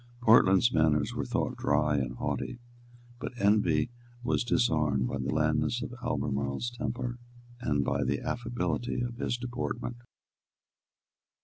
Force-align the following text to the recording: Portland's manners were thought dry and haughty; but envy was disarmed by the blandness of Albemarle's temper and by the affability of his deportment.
Portland's 0.21 0.73
manners 0.73 1.13
were 1.13 1.25
thought 1.27 1.55
dry 1.57 1.95
and 1.97 2.15
haughty; 2.15 2.57
but 3.19 3.33
envy 3.39 3.91
was 4.23 4.43
disarmed 4.43 5.07
by 5.07 5.19
the 5.19 5.27
blandness 5.29 5.83
of 5.83 5.93
Albemarle's 6.03 6.71
temper 6.71 7.19
and 7.59 7.85
by 7.85 8.03
the 8.03 8.19
affability 8.19 8.99
of 9.01 9.17
his 9.17 9.37
deportment. 9.37 9.97